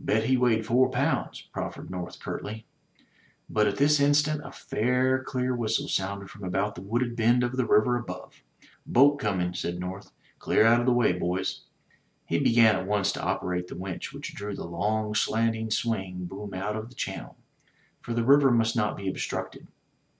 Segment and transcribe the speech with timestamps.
[0.00, 2.64] "Bet he weighed four pounds," proffered North curtly.
[3.50, 7.58] But at this instant a faint clear whistle sounded from about the wooded bend of
[7.58, 8.42] the river above.
[8.86, 10.12] Boat coming," said North.
[10.38, 11.64] "Clear out of the way, boys."
[12.24, 16.54] He began at once to operate the winch which drew the long slanting swing boom
[16.54, 17.36] out of the channel,
[18.00, 19.66] for the river must not be obstructed.